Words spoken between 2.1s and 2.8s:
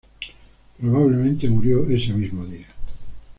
mismo día.